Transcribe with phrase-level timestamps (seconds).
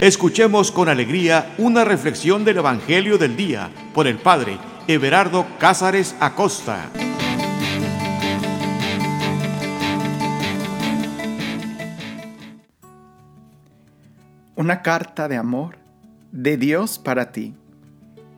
[0.00, 6.88] Escuchemos con alegría una reflexión del Evangelio del Día por el Padre Everardo Cázares Acosta.
[14.54, 15.78] Una carta de amor
[16.30, 17.56] de Dios para ti.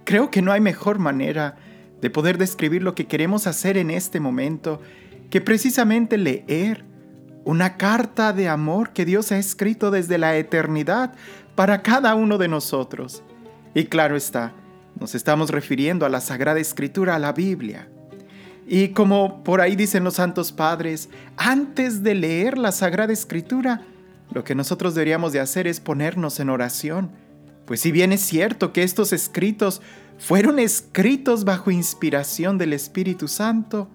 [0.04, 1.56] Creo que no hay mejor manera
[2.00, 4.80] de poder describir lo que queremos hacer en este momento
[5.28, 6.86] que precisamente leer
[7.44, 11.14] una carta de amor que Dios ha escrito desde la eternidad
[11.60, 13.22] para cada uno de nosotros.
[13.74, 14.54] Y claro está,
[14.98, 17.86] nos estamos refiriendo a la Sagrada Escritura, a la Biblia.
[18.66, 23.82] Y como por ahí dicen los santos padres, antes de leer la Sagrada Escritura,
[24.32, 27.10] lo que nosotros deberíamos de hacer es ponernos en oración.
[27.66, 29.82] Pues si bien es cierto que estos escritos
[30.16, 33.90] fueron escritos bajo inspiración del Espíritu Santo,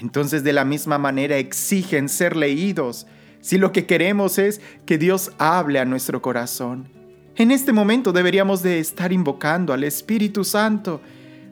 [0.00, 3.06] entonces de la misma manera exigen ser leídos
[3.40, 6.88] si lo que queremos es que Dios hable a nuestro corazón.
[7.36, 11.00] En este momento deberíamos de estar invocando al Espíritu Santo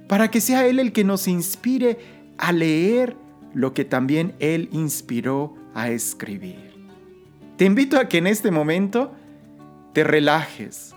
[0.07, 1.99] para que sea Él el que nos inspire
[2.37, 3.17] a leer
[3.55, 6.75] lo que también Él inspiró a escribir.
[7.57, 9.13] Te invito a que en este momento
[9.93, 10.95] te relajes,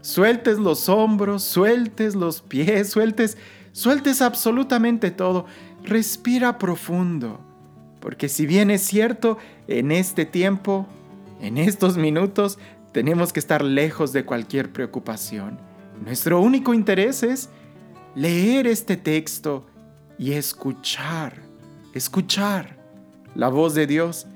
[0.00, 3.36] sueltes los hombros, sueltes los pies, sueltes,
[3.72, 5.46] sueltes absolutamente todo.
[5.82, 7.40] Respira profundo
[8.04, 10.86] porque si bien es cierto, en este tiempo,
[11.40, 12.58] en estos minutos,
[12.92, 15.58] tenemos que estar lejos de cualquier preocupación.
[16.04, 17.48] Nuestro único interés es
[18.14, 19.64] leer este texto
[20.18, 21.32] y escuchar,
[21.94, 22.76] escuchar
[23.34, 24.26] la voz de Dios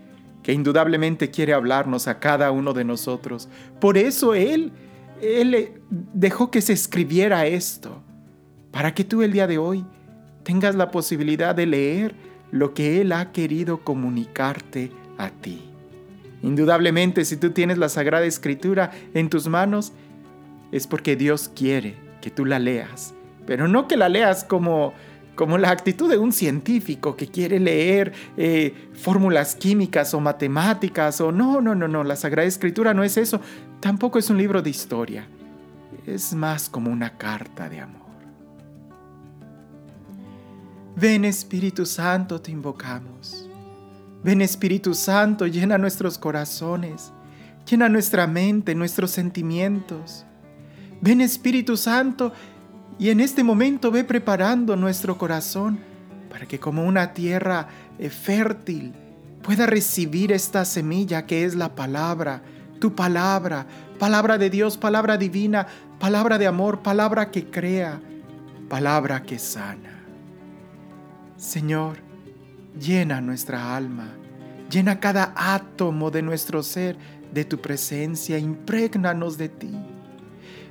[0.43, 3.51] que indudablemente quiere hablarnos a cada uno de nosotros.
[3.83, 4.73] Por eso Él,
[5.21, 8.03] Él dejó que se escribiera esto,
[8.71, 9.85] para que tú el día de hoy
[10.43, 15.65] tengas la posibilidad de leer lo que Él ha querido comunicarte a ti.
[16.43, 19.93] Indudablemente, si tú tienes la Sagrada Escritura en tus manos,
[20.71, 23.15] es porque Dios quiere que tú la leas,
[23.47, 24.93] pero no que la leas como,
[25.35, 31.33] como la actitud de un científico que quiere leer eh, fórmulas químicas o matemáticas o
[31.33, 33.41] no, no, no, no, la Sagrada Escritura no es eso,
[33.81, 35.27] tampoco es un libro de historia,
[36.07, 37.98] es más como una carta de amor.
[41.01, 43.49] Ven Espíritu Santo, te invocamos.
[44.25, 47.13] Ven Espíritu Santo, llena nuestros corazones,
[47.71, 50.27] llena nuestra mente, nuestros sentimientos.
[51.01, 52.33] Ven Espíritu Santo
[52.99, 55.79] y en este momento ve preparando nuestro corazón
[56.31, 57.69] para que como una tierra
[58.01, 58.93] eh, fértil
[59.43, 62.43] pueda recibir esta semilla que es la palabra,
[62.81, 63.69] tu palabra,
[64.01, 65.69] palabra de Dios, palabra divina,
[66.01, 68.01] palabra de amor, palabra que crea,
[68.69, 69.98] palabra que sana.
[71.39, 71.99] Señor,
[72.81, 74.13] llena nuestra alma,
[74.69, 76.97] llena cada átomo de nuestro ser
[77.33, 79.71] de tu presencia, imprégnanos de ti.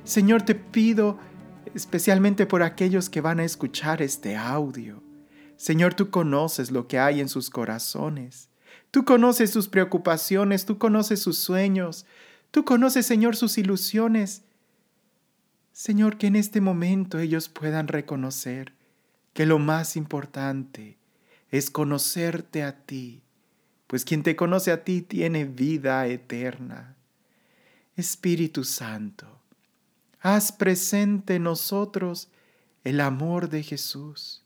[0.04, 1.18] Señor, te pido
[1.74, 5.02] especialmente por aquellos que van a escuchar este audio.
[5.56, 8.50] Señor, tú conoces lo que hay en sus corazones.
[8.90, 12.04] Tú conoces sus preocupaciones, tú conoces sus sueños,
[12.50, 14.42] tú conoces, Señor, sus ilusiones.
[15.72, 18.77] Señor, que en este momento ellos puedan reconocer
[19.38, 20.98] que lo más importante
[21.52, 23.22] es conocerte a ti,
[23.86, 26.96] pues quien te conoce a ti tiene vida eterna.
[27.94, 29.40] Espíritu Santo,
[30.20, 32.30] haz presente en nosotros
[32.82, 34.42] el amor de Jesús,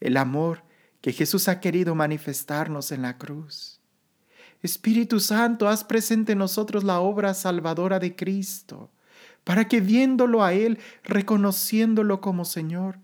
[0.00, 0.62] el amor
[1.02, 3.78] que Jesús ha querido manifestarnos en la cruz.
[4.62, 8.90] Espíritu Santo, haz presente en nosotros la obra salvadora de Cristo,
[9.44, 13.00] para que viéndolo a Él, reconociéndolo como Señor,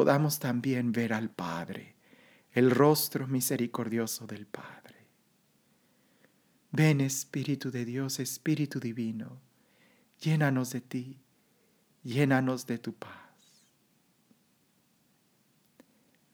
[0.00, 1.94] podamos también ver al Padre,
[2.52, 4.96] el rostro misericordioso del Padre.
[6.72, 9.42] Ven Espíritu de Dios, Espíritu Divino,
[10.18, 11.20] llénanos de ti,
[12.02, 13.66] llénanos de tu paz.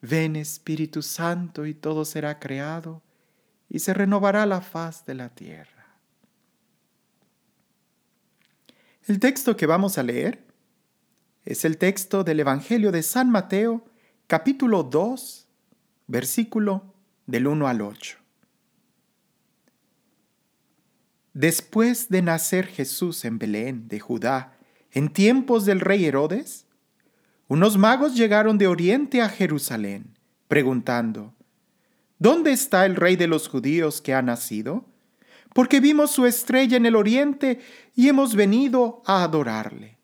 [0.00, 3.02] Ven Espíritu Santo y todo será creado
[3.68, 5.98] y se renovará la faz de la tierra.
[9.08, 10.45] El texto que vamos a leer
[11.46, 13.84] es el texto del Evangelio de San Mateo,
[14.26, 15.46] capítulo 2,
[16.08, 16.92] versículo
[17.26, 18.18] del 1 al 8.
[21.32, 24.58] Después de nacer Jesús en Belén de Judá,
[24.90, 26.66] en tiempos del rey Herodes,
[27.46, 31.32] unos magos llegaron de oriente a Jerusalén, preguntando,
[32.18, 34.84] ¿Dónde está el rey de los judíos que ha nacido?
[35.54, 37.60] Porque vimos su estrella en el oriente
[37.94, 39.95] y hemos venido a adorarle.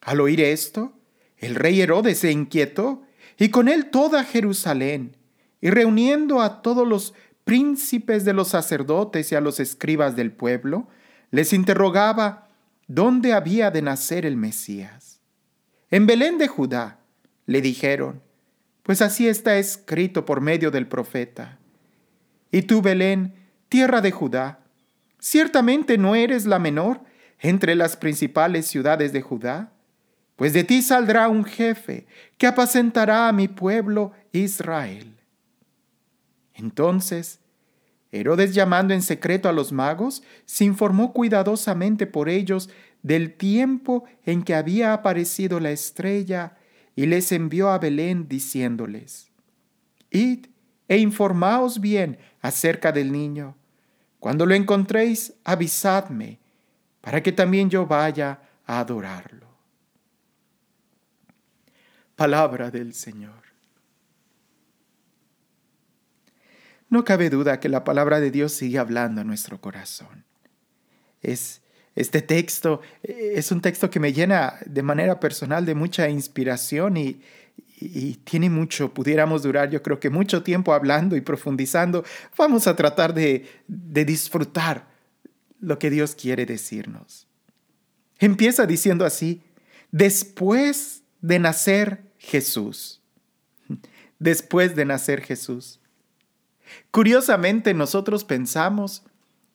[0.00, 0.92] Al oír esto,
[1.38, 3.02] el rey Herodes se inquietó
[3.38, 5.16] y con él toda Jerusalén,
[5.60, 7.14] y reuniendo a todos los
[7.44, 10.88] príncipes de los sacerdotes y a los escribas del pueblo,
[11.30, 12.48] les interrogaba
[12.86, 15.20] dónde había de nacer el Mesías.
[15.90, 16.98] En Belén de Judá,
[17.46, 18.22] le dijeron,
[18.82, 21.58] pues así está escrito por medio del profeta.
[22.50, 23.34] Y tú, Belén,
[23.68, 24.60] tierra de Judá,
[25.18, 27.00] ciertamente no eres la menor
[27.40, 29.72] entre las principales ciudades de Judá,
[30.38, 32.06] pues de ti saldrá un jefe
[32.36, 35.16] que apacentará a mi pueblo Israel.
[36.54, 37.40] Entonces,
[38.12, 42.70] Herodes llamando en secreto a los magos, se informó cuidadosamente por ellos
[43.02, 46.56] del tiempo en que había aparecido la estrella
[46.94, 49.32] y les envió a Belén diciéndoles,
[50.12, 50.46] Id
[50.86, 53.56] e informaos bien acerca del niño.
[54.20, 56.38] Cuando lo encontréis, avisadme,
[57.00, 59.47] para que también yo vaya a adorarlo.
[62.18, 63.44] Palabra del Señor.
[66.90, 70.24] No cabe duda que la palabra de Dios sigue hablando a nuestro corazón.
[71.22, 71.60] Es
[71.94, 77.20] este texto es un texto que me llena de manera personal de mucha inspiración y,
[78.24, 82.04] tiene mucho, pudiéramos durar yo creo que mucho tiempo hablando y profundizando.
[82.36, 84.88] Vamos a tratar de, de disfrutar
[85.60, 87.28] lo que Dios quiere decirnos.
[88.18, 89.40] Empieza diciendo así,
[89.92, 93.00] después de nacer Jesús.
[94.18, 95.80] Después de nacer Jesús.
[96.90, 99.02] Curiosamente nosotros pensamos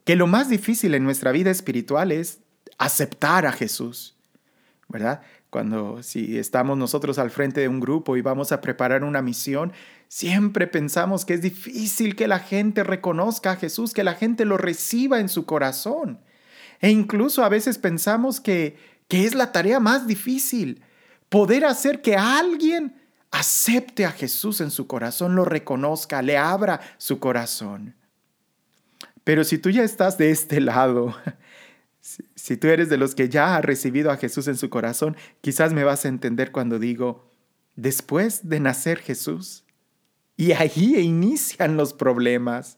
[0.05, 2.39] que lo más difícil en nuestra vida espiritual es
[2.77, 4.15] aceptar a Jesús,
[4.89, 5.21] ¿verdad?
[5.49, 9.71] Cuando si estamos nosotros al frente de un grupo y vamos a preparar una misión,
[10.07, 14.57] siempre pensamos que es difícil que la gente reconozca a Jesús, que la gente lo
[14.57, 16.19] reciba en su corazón.
[16.81, 18.77] E incluso a veces pensamos que,
[19.07, 20.81] que es la tarea más difícil,
[21.33, 22.93] poder hacer que alguien
[23.31, 27.95] acepte a Jesús en su corazón, lo reconozca, le abra su corazón.
[29.23, 31.17] Pero si tú ya estás de este lado,
[32.35, 35.73] si, tú eres de los que ya ha recibido a Jesús en su corazón, quizás
[35.73, 37.31] me vas a entender cuando digo,
[37.75, 39.65] después de nacer Jesús.
[40.37, 42.77] Y ahí inician los problemas.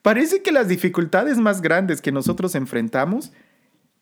[0.00, 3.32] Parece que las dificultades más grandes que nosotros enfrentamos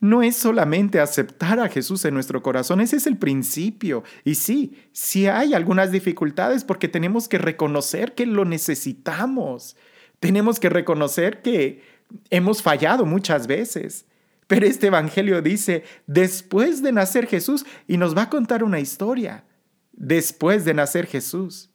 [0.00, 4.04] no es solamente aceptar a Jesús en nuestro corazón, ese es el principio.
[4.24, 9.76] Y sí, sí hay algunas dificultades porque tenemos que reconocer que lo necesitamos.
[10.20, 11.82] Tenemos que reconocer que
[12.30, 14.06] hemos fallado muchas veces.
[14.46, 19.44] Pero este Evangelio dice, después de nacer Jesús, y nos va a contar una historia,
[19.92, 21.70] después de nacer Jesús.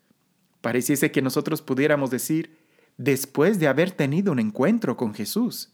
[0.61, 2.57] Pareciese que nosotros pudiéramos decir,
[2.97, 5.72] después de haber tenido un encuentro con Jesús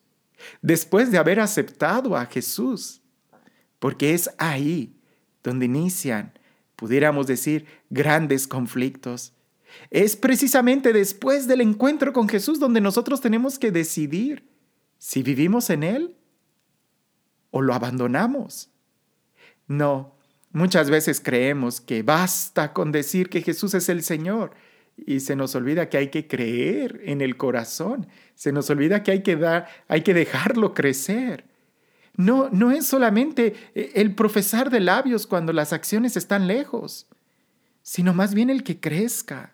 [0.62, 3.02] después de haber aceptado a Jesús,
[3.80, 4.96] porque es ahí
[5.44, 6.34] donde inician,
[6.76, 9.34] pudiéramos decir, grandes conflictos.
[9.90, 14.50] Es precisamente después del encuentro con Jesús donde nosotros tenemos que decidir
[14.98, 16.16] si vivimos en Él
[17.52, 18.70] o lo abandonamos.
[19.68, 20.16] No,
[20.52, 24.52] muchas veces creemos que basta con decir que Jesús es el Señor
[25.06, 29.12] y se nos olvida que hay que creer en el corazón, se nos olvida que
[29.12, 31.46] hay que dar, hay que dejarlo crecer.
[32.16, 37.08] No, no es solamente eh, el profesar de labios cuando las acciones están lejos,
[37.82, 39.54] sino más bien el que crezca.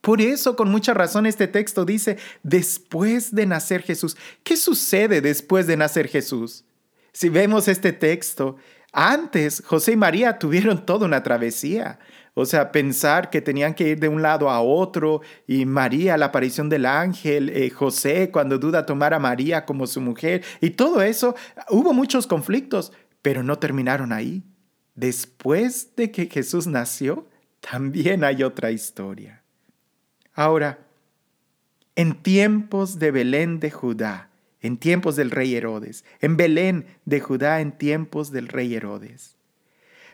[0.00, 4.16] Por eso, con mucha razón, este texto dice, después de nacer Jesús.
[4.42, 6.64] ¿Qué sucede después de nacer Jesús?
[7.12, 8.56] Si vemos este texto,
[8.92, 12.00] antes José y María tuvieron toda una travesía.
[12.34, 16.26] O sea, pensar que tenían que ir de un lado a otro y María, la
[16.26, 21.02] aparición del ángel, eh, José cuando duda tomar a María como su mujer y todo
[21.02, 21.34] eso,
[21.68, 24.42] hubo muchos conflictos, pero no terminaron ahí.
[24.94, 27.26] Después de que Jesús nació,
[27.60, 29.42] también hay otra historia.
[30.34, 30.86] Ahora,
[31.96, 37.60] en tiempos de Belén de Judá, en tiempos del rey Herodes, en Belén de Judá
[37.60, 39.36] en tiempos del rey Herodes.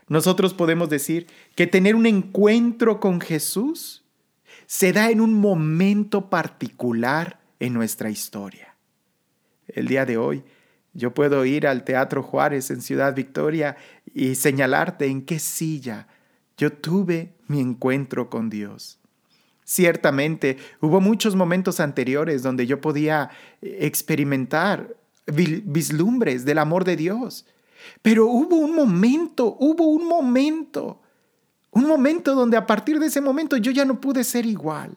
[0.08, 4.04] Nosotros podemos decir que tener un encuentro con Jesús
[4.66, 8.74] se da en un momento particular en nuestra historia.
[9.68, 10.44] El día de hoy
[10.94, 13.76] yo puedo ir al Teatro Juárez en Ciudad Victoria
[14.14, 16.08] y señalarte en qué silla
[16.56, 18.98] yo tuve mi encuentro con Dios.
[19.64, 24.96] Ciertamente hubo muchos momentos anteriores donde yo podía experimentar
[25.26, 27.46] vislumbres del amor de Dios
[28.02, 31.00] pero hubo un momento, hubo un momento,
[31.70, 34.96] un momento donde a partir de ese momento yo ya no pude ser igual.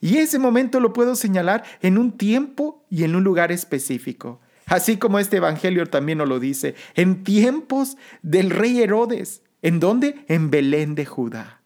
[0.00, 4.40] Y ese momento lo puedo señalar en un tiempo y en un lugar específico.
[4.66, 9.42] Así como este Evangelio también nos lo dice, en tiempos del rey Herodes.
[9.62, 10.24] ¿En dónde?
[10.28, 11.62] En Belén de Judá.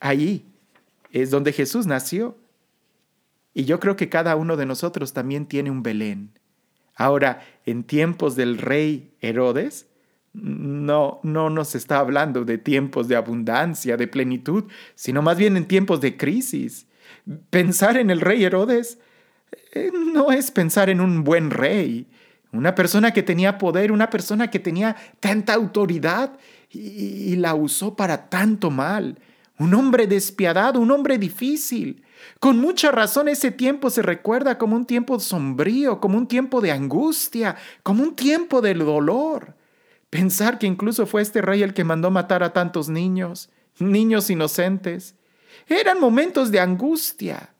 [0.00, 0.46] Ahí
[1.12, 2.36] es donde Jesús nació.
[3.54, 6.39] Y yo creo que cada uno de nosotros también tiene un Belén
[7.00, 9.86] Ahora, en tiempos del rey Herodes,
[10.34, 14.64] no, no nos está hablando de tiempos de abundancia, de plenitud,
[14.96, 16.86] sino más bien en tiempos de crisis.
[17.48, 18.98] Pensar en el rey Herodes
[19.72, 22.06] eh, no es pensar en un buen rey,
[22.52, 26.38] una persona que tenía poder, una persona que tenía tanta autoridad
[26.68, 29.16] y, la usó para tanto mal.
[29.56, 32.02] Un hombre despiadado, un hombre difícil.
[32.38, 36.72] Con mucha razón ese tiempo se recuerda como un tiempo sombrío, como un tiempo de
[36.72, 39.54] angustia, como un tiempo del dolor.
[40.10, 45.14] Pensar que incluso fue este rey el que mandó matar a tantos niños, niños inocentes.
[45.68, 47.50] Eran momentos de angustia.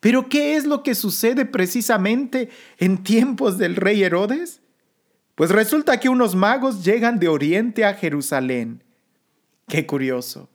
[0.00, 4.60] Pero ¿qué es lo que sucede precisamente en tiempos del rey Herodes?
[5.34, 8.82] Pues resulta que unos magos llegan de Oriente a Jerusalén.
[9.68, 10.48] Qué curioso.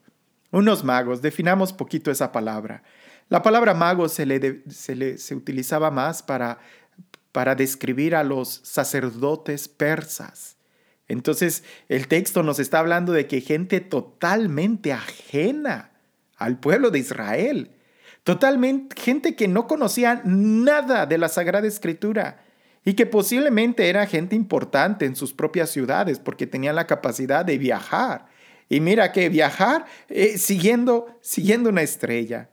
[0.58, 2.82] Unos magos, definamos poquito esa palabra.
[3.30, 6.58] La palabra mago se, le, se, se utilizaba más para,
[7.32, 10.58] para describir a los sacerdotes persas.
[11.08, 15.92] Entonces, el texto nos está hablando de que gente totalmente ajena
[16.38, 17.70] al pueblo de Israel,
[18.24, 22.44] totalmente gente que no conocía nada de la Sagrada Escritura
[22.84, 27.60] y que posiblemente era gente importante en sus propias ciudades porque tenían la capacidad de
[27.60, 28.36] viajar.
[28.70, 32.50] Y mira que viajar eh, siguiendo, siguiendo una estrella.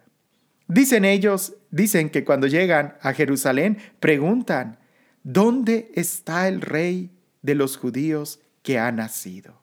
[0.69, 4.79] Dicen ellos, dicen que cuando llegan a Jerusalén preguntan,
[5.23, 7.11] ¿dónde está el rey
[7.45, 9.61] de los judíos que ha nacido.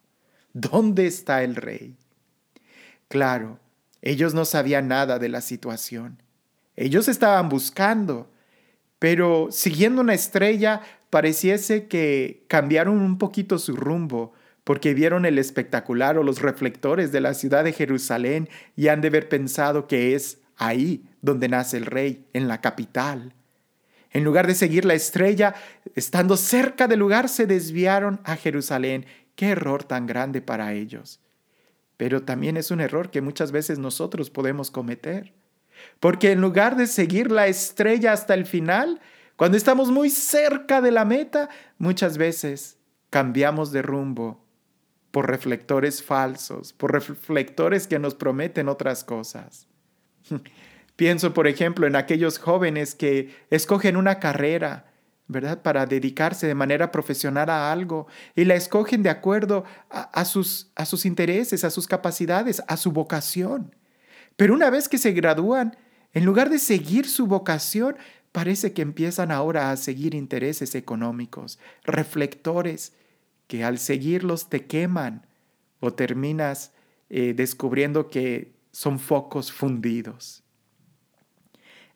[0.54, 1.98] ¿Dónde está el rey?
[3.10, 3.60] Claro,
[4.02, 6.22] ellos no sabían nada de la situación.
[6.76, 8.32] Ellos estaban buscando,
[9.00, 16.18] pero siguiendo una estrella pareciese que cambiaron un poquito su rumbo porque vieron el espectacular
[16.18, 20.40] o los reflectores de la ciudad de Jerusalén y han de haber pensado que es
[20.58, 23.34] ahí donde nace el rey, en la capital.
[24.12, 25.56] En lugar de seguir la estrella,
[25.96, 29.06] estando cerca del lugar, se desviaron a Jerusalén.
[29.36, 31.22] Qué error tan grande para ellos.
[31.98, 35.34] Pero también es un error que muchas veces nosotros podemos cometer.
[36.00, 39.00] Porque en lugar de seguir la estrella hasta el final,
[39.38, 42.78] cuando estamos muy cerca de la meta, muchas veces
[43.10, 44.42] cambiamos de rumbo
[45.12, 49.68] por reflectores falsos, por reflectores que nos prometen otras cosas.
[50.96, 54.86] Pienso, por ejemplo, en aquellos jóvenes que escogen una carrera,
[55.28, 55.62] ¿verdad?
[55.62, 60.86] Para dedicarse de manera profesional a algo y la escogen de acuerdo a, sus, a
[60.86, 63.76] sus intereses, a sus capacidades, a su vocación.
[64.36, 65.78] Pero una vez que se gradúan,
[66.14, 67.96] en lugar de seguir su vocación,
[68.32, 72.94] parece que empiezan ahora a seguir intereses económicos, reflectores
[73.52, 75.28] que al seguirlos te queman
[75.82, 76.72] o terminas
[77.10, 80.46] eh, descubriendo que son focos fundidos.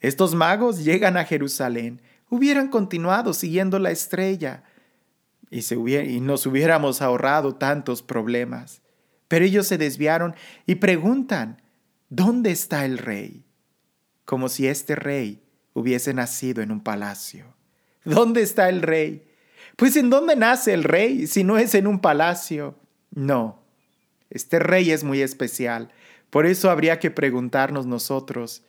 [0.02, 2.02] Estos magos llegan a Jerusalén.
[2.30, 4.66] Hubieran continuado siguiendo la estrella
[5.50, 5.62] y,
[6.20, 8.82] nos hubiéramos ahorrado tantos problemas.
[9.30, 10.36] Pero ellos se desviaron
[10.66, 11.62] y preguntan,
[12.10, 13.46] ¿dónde está el rey?
[14.26, 17.56] Como si este rey hubiese nacido en un palacio.
[18.04, 19.26] ¿Dónde está el rey?
[19.76, 22.76] Pues ¿en dónde nace el rey si no es en un palacio?
[23.12, 23.60] No,
[24.30, 25.92] este rey es muy especial.
[26.30, 28.64] Por eso habría que preguntarnos nosotros,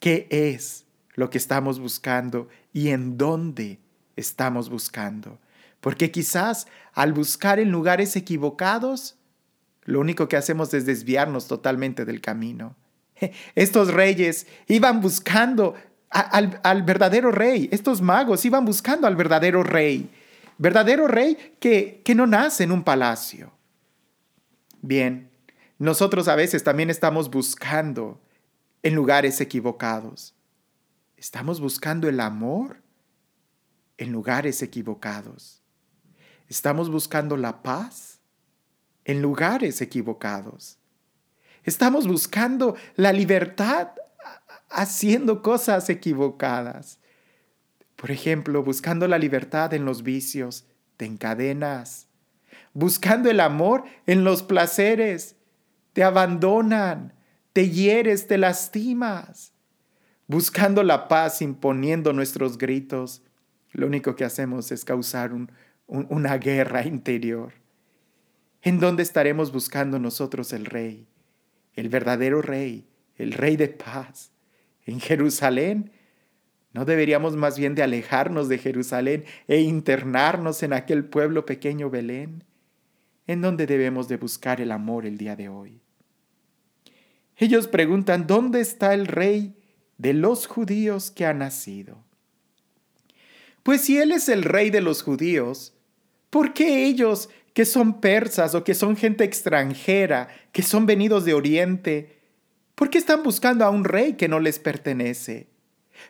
[0.00, 3.78] qué es lo que estamos buscando y en dónde
[4.16, 5.38] estamos buscando.
[5.80, 9.16] Porque quizás al buscar en lugares equivocados,
[9.84, 12.76] lo único que hacemos es desviarnos totalmente del camino.
[13.54, 15.74] Estos reyes iban buscando
[16.10, 20.10] al, verdadero rey, estos magos iban buscando al verdadero rey,
[20.58, 23.52] verdadero rey que, que no nace en un palacio.
[24.82, 25.30] Bien,
[25.78, 28.20] nosotros a veces también estamos buscando
[28.82, 30.34] en lugares equivocados.
[31.16, 32.82] Estamos buscando el amor
[33.96, 35.62] en lugares equivocados.
[36.48, 38.20] Estamos buscando la paz
[39.04, 40.78] en lugares equivocados.
[41.64, 43.88] Estamos buscando la libertad
[44.70, 46.98] haciendo cosas equivocadas.
[47.98, 52.08] Por ejemplo, buscando la libertad en los vicios, te encadenas.
[52.72, 55.36] Buscando el amor en los placeres,
[55.92, 57.12] te abandonan
[57.58, 59.52] te hieres, te lastimas.
[60.28, 63.20] Buscando la paz, imponiendo nuestros gritos,
[63.72, 65.32] lo único que hacemos es causar
[65.88, 67.54] una guerra interior.
[68.62, 71.08] ¿En dónde estaremos buscando nosotros el rey?
[71.74, 72.86] El verdadero rey,
[73.16, 74.30] el rey de paz.
[74.86, 75.90] ¿En Jerusalén?
[76.78, 82.44] ¿No deberíamos más bien de alejarnos de Jerusalén e internarnos en aquel pueblo pequeño Belén?
[83.26, 85.80] ¿En dónde debemos de buscar el amor el día de hoy?
[87.36, 89.56] Ellos preguntan, ¿dónde está el rey
[89.96, 92.04] de los judíos que ha nacido?
[93.64, 95.74] Pues si Él es el rey de los judíos,
[96.30, 101.34] ¿por qué ellos, que son persas o que son gente extranjera, que son venidos de
[101.34, 102.20] Oriente,
[102.76, 105.57] ¿por qué están buscando a un rey que no les pertenece?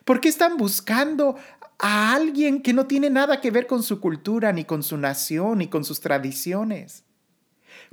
[0.04, 1.36] ¿Por qué están buscando
[1.78, 5.58] a alguien que no tiene nada que ver con su cultura, ni con su nación,
[5.58, 7.04] ni con sus tradiciones?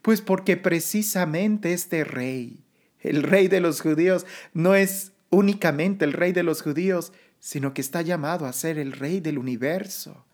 [0.01, 2.63] Pues porque precisamente este rey,
[2.99, 7.81] el rey de los judíos, no es únicamente el rey de los judíos, sino que
[7.81, 10.25] está llamado a ser el rey del universo.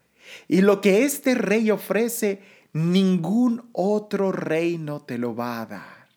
[0.47, 2.41] Y lo que este rey ofrece,
[2.73, 6.07] ningún otro reino te lo va a dar.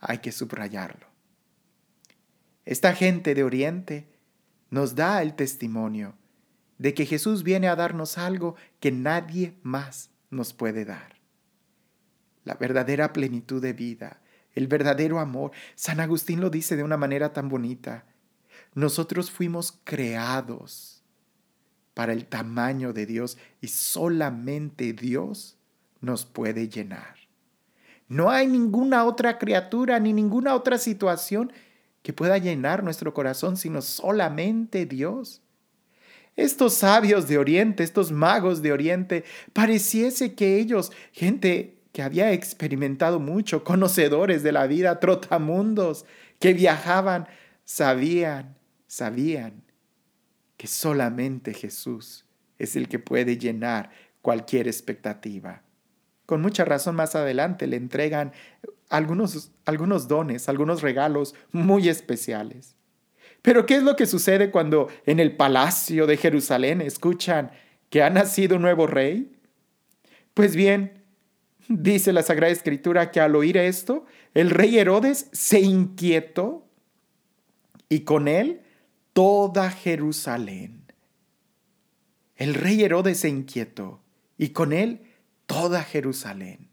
[0.00, 1.11] Hay que subrayarlo.
[2.64, 4.08] Esta gente de Oriente
[4.70, 6.14] nos da el testimonio
[6.78, 11.16] de que Jesús viene a darnos algo que nadie más nos puede dar.
[12.44, 14.20] La verdadera plenitud de vida,
[14.54, 15.52] el verdadero amor.
[15.74, 18.04] San Agustín lo dice de una manera tan bonita.
[18.74, 21.02] Nosotros fuimos creados
[21.94, 25.58] para el tamaño de Dios y solamente Dios
[26.00, 27.16] nos puede llenar.
[28.08, 31.52] No hay ninguna otra criatura ni ninguna otra situación
[32.02, 35.40] que pueda llenar nuestro corazón, sino solamente Dios.
[36.34, 43.20] Estos sabios de Oriente, estos magos de Oriente, pareciese que ellos, gente que había experimentado
[43.20, 46.06] mucho, conocedores de la vida, trotamundos,
[46.38, 47.28] que viajaban,
[47.64, 48.56] sabían,
[48.86, 49.62] sabían
[50.56, 52.24] que solamente Jesús
[52.58, 53.90] es el que puede llenar
[54.22, 55.62] cualquier expectativa.
[56.24, 58.32] Con mucha razón más adelante le entregan
[58.92, 62.76] algunos, algunos dones, algunos regalos muy especiales.
[63.42, 67.50] Pero ¿qué es lo que sucede cuando en el palacio de Jerusalén escuchan
[67.90, 69.36] que ha nacido un nuevo rey?
[70.34, 71.02] Pues bien,
[71.68, 76.66] Dice la Sagrada Escritura que al oír esto, el rey Herodes se inquietó
[77.88, 78.62] y con él
[79.12, 80.84] toda Jerusalén.
[82.36, 84.02] El rey Herodes se inquietó
[84.36, 85.02] y con él
[85.46, 86.68] toda Jerusalén.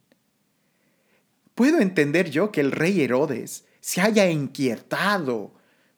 [1.60, 5.54] Puedo entender yo que el rey Herodes se haya inquietado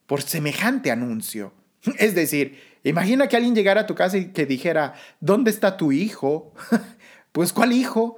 [0.08, 1.54] por semejante anuncio.
[2.00, 5.92] Es decir, imagina que alguien llegara a tu casa y que dijera, ¿dónde está tu
[5.92, 6.52] hijo?
[7.32, 8.18] pues ¿cuál hijo?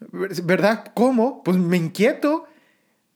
[0.00, 0.90] ¿Verdad?
[0.94, 1.42] ¿Cómo?
[1.42, 2.46] Pues me inquieto.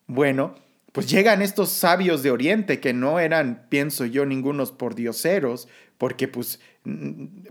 [0.05, 0.53] Bueno,
[0.91, 6.59] pues llegan estos sabios de Oriente que no eran, pienso yo, ningunos pordioseros, porque pues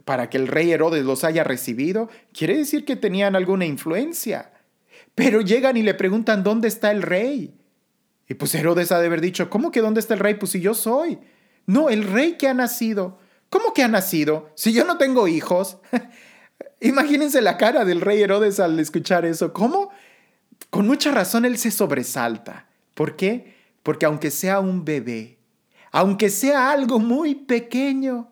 [0.04, 4.52] para que el rey Herodes los haya recibido, quiere decir que tenían alguna influencia.
[5.14, 7.54] Pero llegan y le preguntan, ¿dónde está el rey?
[8.28, 10.34] Y pues Herodes ha de haber dicho, ¿cómo que dónde está el rey?
[10.34, 11.18] Pues si yo soy.
[11.66, 13.18] No, el rey que ha nacido.
[13.50, 14.50] ¿Cómo que ha nacido?
[14.54, 15.78] Si yo no tengo hijos.
[16.80, 19.52] Imagínense la cara del rey Herodes al escuchar eso.
[19.52, 19.90] ¿Cómo?
[20.70, 22.68] Con mucha razón él se sobresalta.
[22.94, 23.54] ¿Por qué?
[23.82, 25.38] Porque aunque sea un bebé,
[25.90, 28.30] aunque sea algo muy pequeño,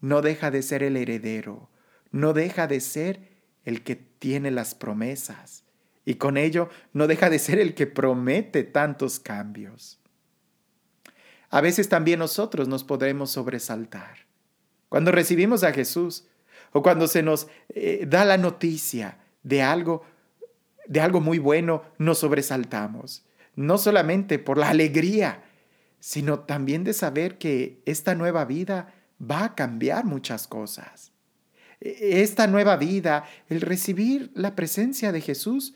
[0.00, 1.68] no deja de ser el heredero,
[2.12, 3.28] no deja de ser
[3.64, 5.64] el que tiene las promesas
[6.04, 10.00] y con ello no deja de ser el que promete tantos cambios.
[11.50, 14.26] A veces también nosotros nos podemos sobresaltar.
[14.88, 16.26] Cuando recibimos a Jesús,
[16.72, 20.04] o cuando se nos eh, da la noticia de algo,
[20.86, 23.24] de algo muy bueno, nos sobresaltamos.
[23.56, 25.42] No solamente por la alegría,
[25.98, 31.12] sino también de saber que esta nueva vida va a cambiar muchas cosas.
[31.80, 35.74] E, esta nueva vida, el recibir la presencia de Jesús,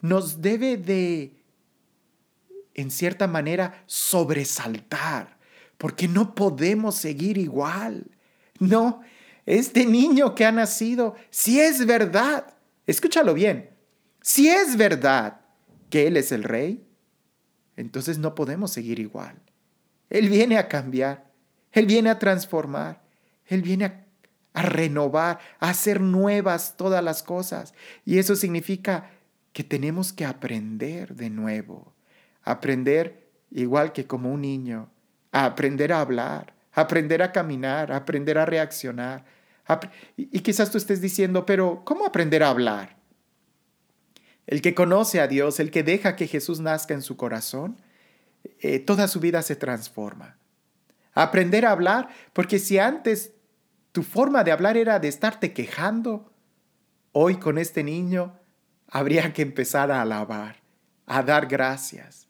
[0.00, 1.32] nos debe de,
[2.74, 5.38] en cierta manera, sobresaltar,
[5.78, 8.06] porque no podemos seguir igual.
[8.58, 9.00] No,
[9.46, 12.54] este niño que ha nacido, si es verdad,
[12.86, 13.70] escúchalo bien,
[14.22, 15.40] si es verdad
[15.88, 16.86] que Él es el rey,
[17.76, 19.36] entonces no podemos seguir igual.
[20.10, 21.30] Él viene a cambiar,
[21.72, 23.02] Él viene a transformar,
[23.46, 24.04] Él viene a,
[24.52, 27.74] a renovar, a hacer nuevas todas las cosas.
[28.04, 29.10] Y eso significa
[29.52, 31.94] que tenemos que aprender de nuevo,
[32.42, 34.90] aprender igual que como un niño,
[35.32, 39.24] a aprender a hablar, aprender a caminar, aprender a reaccionar.
[40.16, 42.96] Y quizás tú estés diciendo, pero ¿cómo aprender a hablar?
[44.46, 47.80] El que conoce a Dios, el que deja que Jesús nazca en su corazón,
[48.60, 50.38] eh, toda su vida se transforma.
[51.12, 53.32] Aprender a hablar, porque si antes
[53.92, 56.32] tu forma de hablar era de estarte quejando,
[57.12, 58.39] hoy con este niño
[58.90, 60.56] habría que empezar a alabar,
[61.06, 62.26] a dar gracias.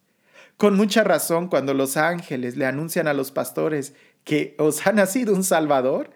[0.56, 3.94] Con mucha razón, cuando los ángeles le anuncian a los pastores
[4.24, 6.10] que os ha nacido un Salvador,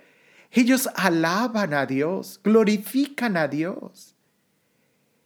[0.52, 4.14] ellos alaban a Dios, glorifican a Dios.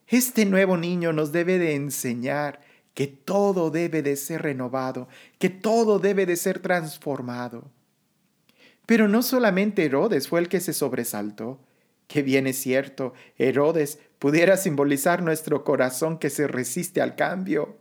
[0.07, 2.61] Este nuevo niño nos debe de enseñar
[2.95, 7.71] que todo debe de ser renovado, que todo debe de ser transformado.
[8.87, 11.61] Pero no solamente Herodes fue el que se sobresaltó,
[12.07, 17.79] que bien es cierto, Herodes pudiera simbolizar nuestro corazón que se resiste al cambio.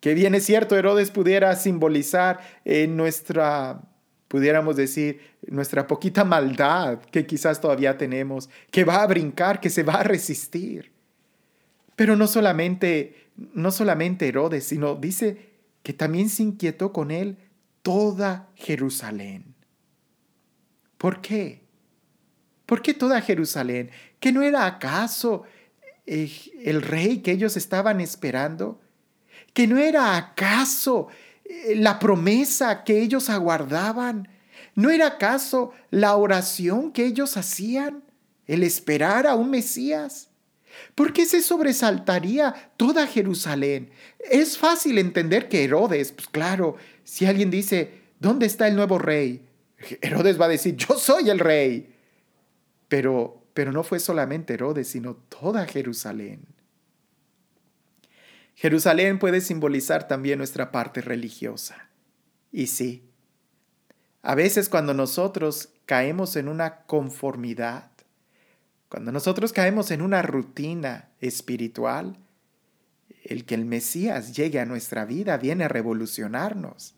[0.00, 3.80] Que bien es cierto, Herodes pudiera simbolizar eh, nuestra,
[4.28, 9.82] pudiéramos decir, nuestra poquita maldad que quizás todavía tenemos, que va a brincar, que se
[9.82, 10.92] va a resistir.
[11.96, 17.38] Pero no solamente, no solamente Herodes, sino dice que también se inquietó con él
[17.82, 19.54] toda Jerusalén.
[20.98, 21.62] ¿Por qué?
[22.66, 23.90] ¿Por qué toda Jerusalén?
[24.20, 25.44] ¿Que no era acaso
[26.06, 26.30] eh,
[26.64, 28.80] el rey que ellos estaban esperando?
[29.52, 31.08] ¿Que no era acaso
[31.44, 34.28] eh, la promesa que ellos aguardaban?
[34.74, 38.02] ¿No era acaso la oración que ellos hacían?
[38.46, 40.28] ¿El esperar a un Mesías?
[40.94, 43.90] ¿Por qué se sobresaltaría toda Jerusalén?
[44.18, 49.42] Es fácil entender que Herodes, pues claro, si alguien dice, ¿dónde está el nuevo rey?
[50.00, 51.94] Herodes va a decir, yo soy el rey.
[52.88, 56.42] Pero, pero no fue solamente Herodes, sino toda Jerusalén.
[58.56, 61.88] Jerusalén puede simbolizar también nuestra parte religiosa.
[62.52, 63.04] Y sí,
[64.22, 67.90] a veces cuando nosotros caemos en una conformidad,
[68.88, 72.18] cuando nosotros caemos en una rutina espiritual,
[73.24, 76.94] el que el Mesías llegue a nuestra vida viene a revolucionarnos.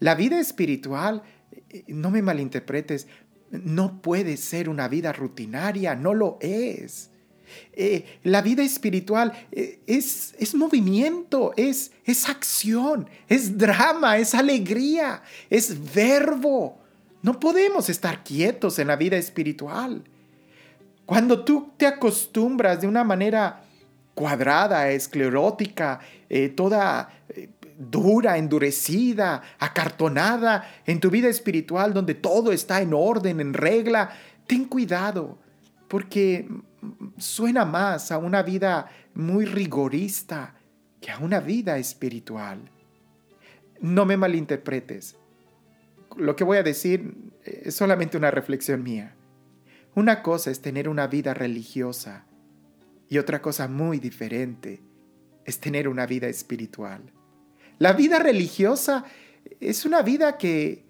[0.00, 1.22] La vida espiritual
[1.70, 3.06] eh, no me malinterpretes,
[3.50, 7.10] no puede ser una vida rutinaria, no lo es.
[7.72, 15.22] Eh, la vida espiritual eh, es, es, movimiento, es, es acción, es drama, es alegría,
[15.48, 16.78] es verbo.
[17.22, 20.02] No podemos estar quietos en la vida espiritual.
[21.06, 23.64] Cuando tú te acostumbras de una manera
[24.14, 26.00] cuadrada, esclerótica,
[26.54, 27.08] toda
[27.78, 34.10] dura, endurecida, acartonada en tu vida espiritual donde todo está en orden, en regla,
[34.46, 35.38] ten cuidado,
[35.86, 36.48] porque
[37.16, 40.54] suena más a una vida muy rigorista
[41.00, 42.70] que a una vida espiritual.
[43.80, 45.16] No me malinterpretes.
[46.16, 47.14] Lo que voy a decir
[47.44, 49.14] es solamente una reflexión mía.
[49.94, 52.26] Una cosa es tener una vida religiosa
[53.08, 54.82] y otra cosa muy diferente
[55.44, 57.12] es tener una vida espiritual.
[57.78, 59.04] La vida religiosa
[59.60, 60.84] es una vida que,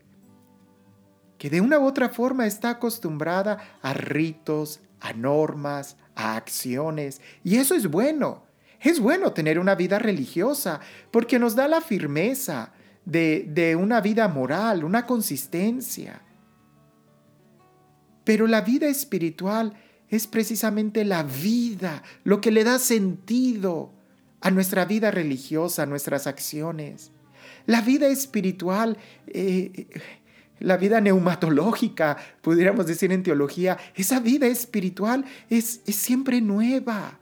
[1.36, 7.20] que de una u otra forma está acostumbrada a ritos, a normas, a acciones.
[7.44, 8.46] Y eso es bueno.
[8.80, 12.72] Es bueno tener una vida religiosa porque nos da la firmeza
[13.04, 16.22] de, de una vida moral, una consistencia.
[18.24, 19.74] Pero la vida espiritual
[20.08, 23.92] es precisamente la vida, lo que le da sentido,
[24.40, 27.10] a nuestra vida religiosa, a nuestras acciones.
[27.66, 28.96] La vida espiritual,
[29.26, 29.86] eh,
[30.60, 37.18] la vida neumatológica, pudiéramos decir en teología, esa vida espiritual es, es siempre nueva,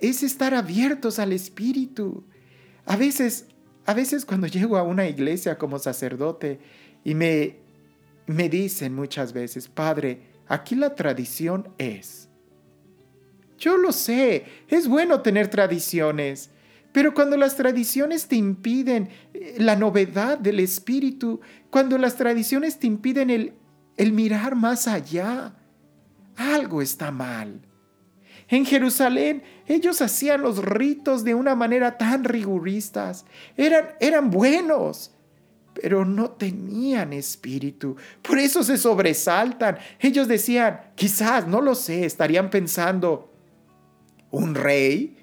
[0.00, 2.24] es estar abiertos al Espíritu.
[2.86, 3.46] A veces,
[3.86, 6.60] a veces cuando llego a una iglesia como sacerdote
[7.04, 7.56] y me,
[8.26, 12.27] me dicen muchas veces, Padre, aquí la tradición es,
[13.58, 16.50] yo lo sé, es bueno tener tradiciones,
[16.92, 21.40] pero cuando las tradiciones te impiden eh, la novedad del espíritu,
[21.70, 23.52] cuando las tradiciones te impiden el,
[23.96, 25.54] el mirar más allá,
[26.36, 27.60] algo está mal.
[28.48, 33.26] En Jerusalén ellos hacían los ritos de una manera tan riguristas.
[33.56, 35.12] Eran, eran buenos,
[35.74, 37.96] pero no tenían espíritu.
[38.22, 39.78] Por eso se sobresaltan.
[40.00, 43.30] Ellos decían, quizás, no lo sé, estarían pensando,
[44.30, 45.16] un rey,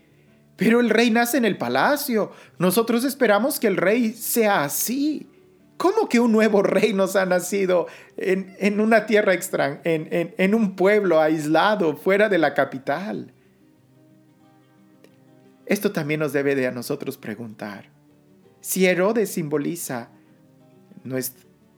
[0.55, 2.31] pero el rey nace en el palacio.
[2.59, 5.29] Nosotros esperamos que el rey sea así.
[5.77, 10.75] ¿Cómo que un nuevo rey nos ha nacido en, una tierra extraña, en, en un
[10.77, 13.33] pueblo aislado, fuera de la capital?
[15.65, 17.89] Esto también nos debe de a nosotros preguntar.
[18.61, 20.09] Si Herodes simboliza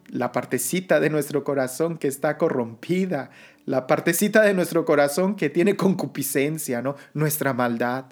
[0.07, 3.29] la partecita de nuestro corazón que está corrompida,
[3.67, 6.95] la partecita de nuestro corazón que tiene concupiscencia, ¿no?
[7.13, 8.05] Nuestra maldad.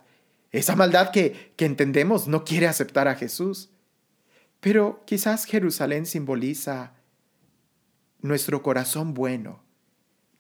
[0.52, 3.70] Esa maldad que, que entendemos no quiere aceptar a Jesús.
[4.60, 6.91] Pero quizás Jerusalén simboliza
[8.20, 9.63] nuestro corazón bueno,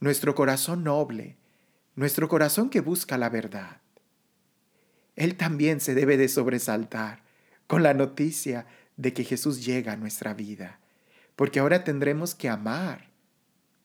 [0.01, 1.37] nuestro corazón noble,
[1.95, 3.79] nuestro corazón que busca la verdad.
[5.15, 7.23] Él también se debe de sobresaltar
[7.67, 10.81] con la noticia de que Jesús llega a nuestra vida,
[11.37, 13.11] porque ahora tendremos que amar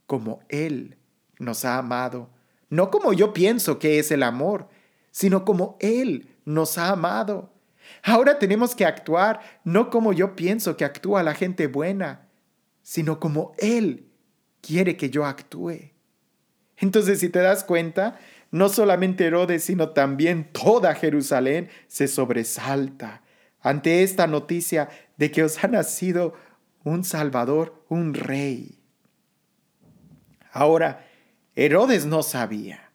[0.08, 0.96] como Él
[1.40, 2.30] nos ha amado,
[2.68, 4.68] no como yo pienso que es el amor,
[5.10, 7.52] sino como Él nos ha amado.
[8.04, 12.28] Ahora tenemos que actuar no como yo pienso que actúa la gente buena,
[12.82, 14.08] sino como Él
[14.60, 15.92] quiere que yo actúe.
[16.76, 18.18] Entonces, si te das cuenta,
[18.50, 23.22] no solamente Herodes, sino también toda Jerusalén se sobresalta
[23.60, 26.34] ante esta noticia de que os ha nacido
[26.84, 28.78] un Salvador, un rey.
[30.52, 31.06] Ahora,
[31.60, 32.88] Herodes no sabía.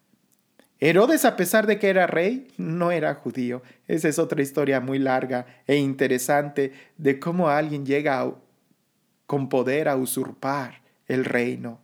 [0.80, 3.62] Herodes, a pesar de que era rey, no era judío.
[3.88, 8.28] Esa es otra historia muy larga e interesante de cómo alguien llega
[9.28, 11.80] con poder a usurpar el reino.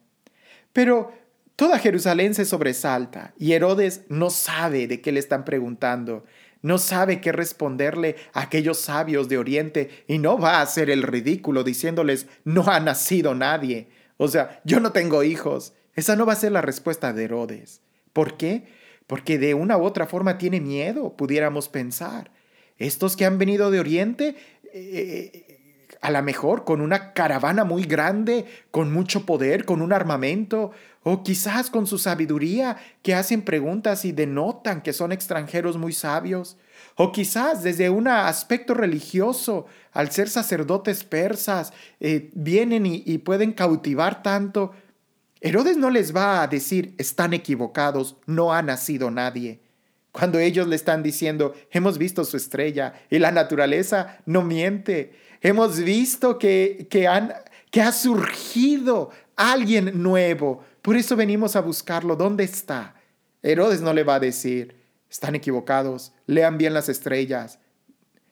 [0.74, 1.14] Pero
[1.56, 6.26] toda Jerusalén se sobresalta y Herodes no sabe de qué le están preguntando.
[6.64, 11.04] No sabe qué responderle a aquellos sabios de Oriente y no va a hacer el
[11.04, 13.90] ridículo diciéndoles no ha nacido nadie.
[14.18, 15.74] O sea, yo no tengo hijos.
[15.96, 17.82] Esa no va a ser la respuesta de Herodes.
[18.14, 18.66] ¿Por qué?
[19.08, 22.32] Porque de una u otra forma tiene miedo, pudiéramos pensar.
[22.78, 24.36] Estos que han venido de Oriente,
[24.74, 25.52] eh,
[26.02, 30.72] a lo mejor con una caravana muy grande, con mucho poder, con un armamento,
[31.04, 36.58] o quizás con su sabiduría, que hacen preguntas y denotan que son extranjeros muy sabios,
[36.96, 43.54] o quizás desde un aspecto religioso, al ser sacerdotes persas, eh, vienen y, y pueden
[43.54, 44.72] cautivar tanto.
[45.42, 49.60] Herodes no les va a decir, están equivocados, no ha nacido nadie.
[50.12, 55.80] Cuando ellos le están diciendo, hemos visto su estrella y la naturaleza no miente, hemos
[55.80, 57.34] visto que, que, han,
[57.72, 62.16] que ha surgido alguien nuevo, por eso venimos a buscarlo.
[62.16, 62.96] ¿Dónde está?
[63.42, 64.76] Herodes no le va a decir,
[65.10, 67.60] están equivocados, lean bien las estrellas.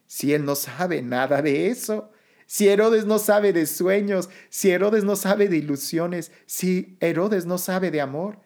[0.06, 2.12] Si él no sabe nada de eso,
[2.52, 7.60] si Herodes no sabe de sueños, si Herodes no sabe de ilusiones, si Herodes no
[7.60, 8.40] sabe de amor,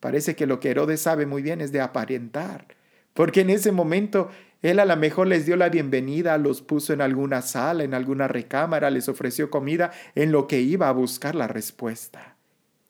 [0.00, 2.66] parece que lo que Herodes sabe muy bien es de aparentar,
[3.14, 4.28] porque en ese momento
[4.60, 8.26] él a lo mejor les dio la bienvenida, los puso en alguna sala, en alguna
[8.26, 12.36] recámara, les ofreció comida en lo que iba a buscar la respuesta.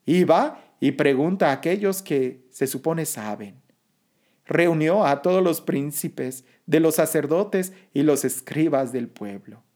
[0.09, 3.61] Va y pregunta a aquellos que se supone saben.
[4.47, 9.68] Reunió a todos los príncipes de los sacerdotes y los escribas del pueblo.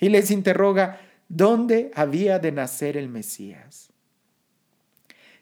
[0.00, 3.92] Y les interroga dónde había de nacer el Mesías.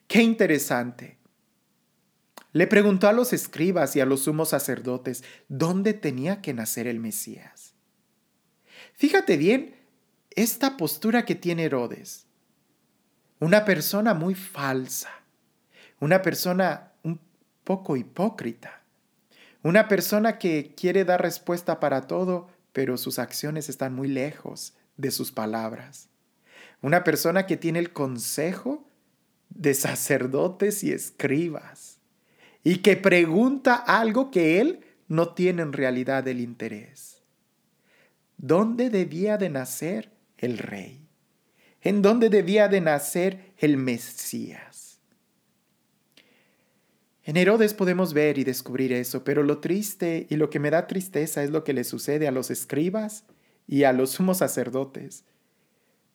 [0.07, 1.17] Qué interesante.
[2.53, 6.99] Le preguntó a los escribas y a los sumos sacerdotes dónde tenía que nacer el
[6.99, 7.75] Mesías.
[8.95, 9.77] Fíjate bien
[10.31, 12.29] esta postura que tiene Herodes
[13.41, 15.11] una persona muy falsa,
[16.01, 17.21] una persona un
[17.65, 18.83] poco hipócrita,
[19.63, 25.11] una persona que quiere dar respuesta para todo, pero sus acciones están muy lejos de
[25.11, 26.09] sus palabras.
[26.81, 28.89] Una persona que tiene el consejo
[29.51, 31.99] de sacerdotes y escribas
[32.63, 37.21] y que pregunta algo que él no tiene en realidad el interés.
[38.37, 41.05] ¿Dónde debía de nacer el rey?
[41.81, 44.78] en donde debía de nacer el Mesías.
[47.29, 50.87] En Herodes podemos ver y descubrir eso, pero lo triste y lo que me da
[50.87, 53.25] tristeza es lo que le sucede a los escribas
[53.67, 55.25] y a los sumos sacerdotes,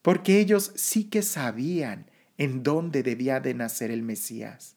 [0.01, 4.75] porque ellos sí que sabían en dónde debía de nacer el Mesías.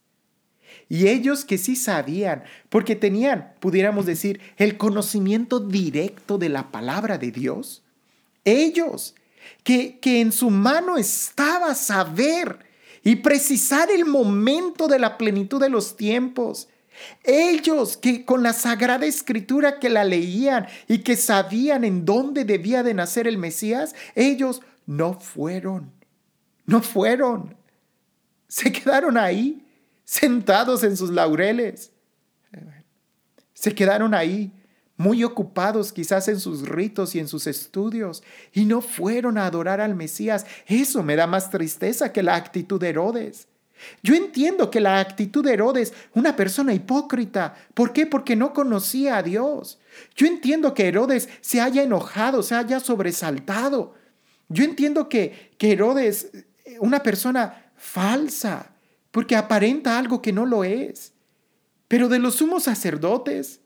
[0.91, 7.17] Y ellos que sí sabían, porque tenían, pudiéramos decir, el conocimiento directo de la palabra
[7.17, 7.83] de Dios,
[8.45, 9.15] ellos
[9.63, 12.66] que, en su mano estaba saber
[13.07, 16.67] y precisar el momento de la plenitud de los tiempos.
[17.23, 22.83] Ellos que con la sagrada escritura que la leían y que sabían en dónde debía
[22.83, 25.93] de nacer el Mesías, ellos no fueron,
[26.65, 27.55] no fueron.
[28.49, 29.65] Se quedaron ahí,
[30.05, 31.93] sentados en sus laureles.
[33.55, 34.51] Se quedaron ahí
[34.97, 39.81] muy ocupados quizás en sus ritos y en sus estudios, y no fueron a adorar
[39.81, 40.47] al Mesías.
[40.67, 43.49] Eso me da más tristeza que la actitud de Herodes.
[44.03, 48.07] Yo entiendo que la actitud de Herodes, una persona hipócrita, ¿por qué?
[48.07, 49.79] Porque no conocía a Dios.
[50.15, 53.95] Yo entiendo que Herodes se haya enojado, se haya sobresaltado.
[54.49, 56.31] Yo entiendo que, que Herodes,
[56.81, 58.71] una persona falsa,
[59.11, 61.13] porque aparenta algo que no lo es.
[61.89, 63.61] Pero de los sumos sacerdotes,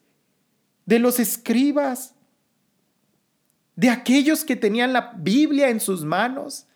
[0.91, 2.17] de los escribas,
[3.77, 6.67] de aquellos que tenían la Biblia en sus manos.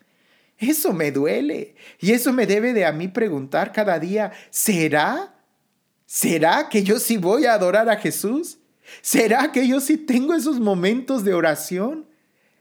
[0.57, 5.35] Eso me duele y eso me debe de a mí preguntar cada día, ¿será?
[6.05, 8.57] ¿Será que yo sí voy a adorar a Jesús?
[9.01, 12.07] ¿Será que yo sí tengo esos momentos de oración?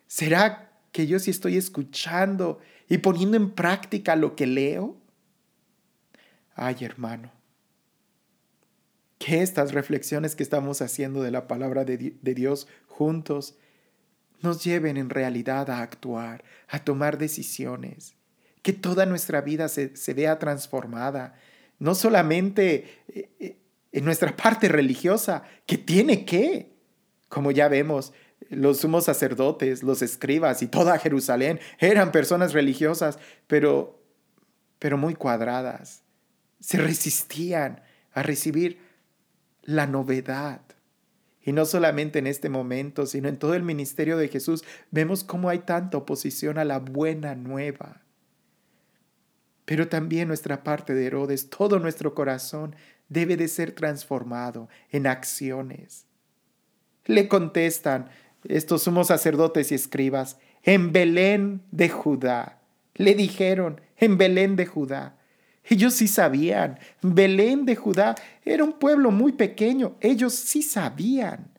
[0.08, 4.96] ¿Será que yo sí estoy escuchando y poniendo en práctica lo que leo?
[6.56, 7.30] Ay, hermano,
[9.24, 13.54] que estas reflexiones que estamos haciendo de la palabra de, Dios juntos
[14.42, 18.16] nos lleven en realidad a actuar, a tomar decisiones,
[18.60, 21.36] que toda nuestra vida se, vea transformada,
[21.78, 23.56] no solamente eh, eh,
[23.92, 26.74] en nuestra parte religiosa, que tiene que,
[27.30, 28.12] como ya vemos,
[28.50, 34.04] los sumos sacerdotes, los escribas y toda Jerusalén eran personas religiosas, pero,
[34.78, 36.02] pero muy cuadradas.
[36.60, 37.82] Se resistían
[38.12, 38.83] a recibir
[39.64, 40.60] la novedad.
[41.42, 45.50] Y no solamente en este momento, sino en todo el ministerio de Jesús, vemos cómo
[45.50, 48.02] hay tanta oposición a la buena nueva.
[49.64, 52.76] Pero también nuestra parte de Herodes, todo nuestro corazón
[53.08, 56.06] debe de ser transformado en acciones.
[57.04, 58.08] Le contestan
[58.44, 62.62] estos sumos sacerdotes y escribas, en Belén de Judá.
[62.94, 65.18] Le dijeron, en Belén de Judá.
[65.64, 66.78] Ellos sí sabían.
[67.00, 69.96] Belén de Judá era un pueblo muy pequeño.
[70.00, 71.50] Ellos sí sabían.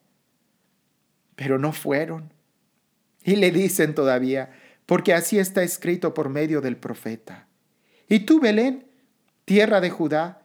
[1.34, 2.32] Pero no fueron.
[3.24, 4.50] Y le dicen todavía,
[4.86, 7.48] porque así está escrito por medio del profeta.
[8.08, 8.86] Y tú, Belén,
[9.44, 10.42] tierra de Judá,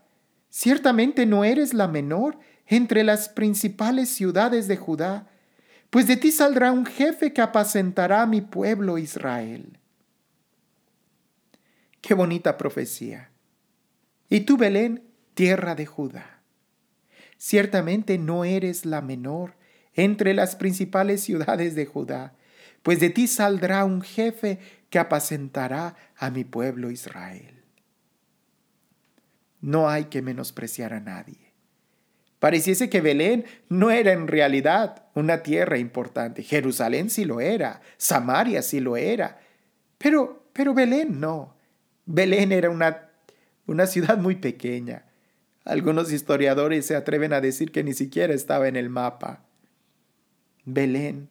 [0.50, 5.28] ciertamente no eres la menor entre las principales ciudades de Judá,
[5.92, 9.78] pues de ti saldrá un jefe que apacentará a mi pueblo Israel.
[12.02, 13.31] Qué bonita profecía.
[14.32, 16.42] Y tú, Belén, tierra de Judá.
[17.38, 19.56] Ciertamente no eres la menor
[19.94, 22.34] entre las principales ciudades de Judá,
[22.82, 24.58] pues de ti saldrá un jefe
[24.90, 27.62] que apacentará a mi pueblo Israel.
[29.60, 31.52] No hay que menospreciar a nadie.
[32.40, 36.42] Pareciese que Belén no era en realidad una tierra importante.
[36.42, 39.42] Jerusalén sí lo era, Samaria sí lo era,
[39.98, 41.58] pero, pero Belén no.
[42.06, 43.11] Belén era una
[43.72, 45.06] una ciudad muy pequeña.
[45.64, 49.46] Algunos historiadores se atreven a decir que ni siquiera estaba en el mapa.
[50.66, 51.30] Belén.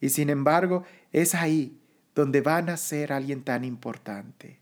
[0.00, 1.78] Y sin embargo, es ahí
[2.14, 4.60] donde va a nacer alguien tan importante.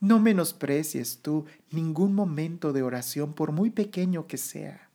[0.00, 4.90] No menosprecies tú ningún momento de oración, por muy pequeño que sea,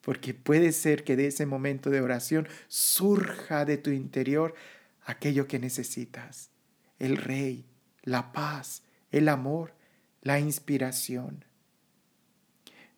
[0.00, 4.54] porque puede ser que de ese momento de oración surja de tu interior
[5.04, 6.50] aquello que necesitas,
[6.98, 7.66] el rey,
[8.02, 9.74] la paz, el amor,
[10.22, 11.44] la inspiración.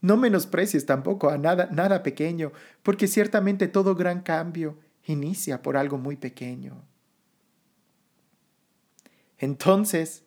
[0.00, 5.98] No menosprecies tampoco a nada, nada pequeño, porque ciertamente todo gran cambio inicia por algo
[5.98, 6.82] muy pequeño.
[9.38, 10.22] Entonces,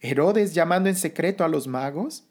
[0.00, 2.24] Herodes, llamando en secreto a los magos,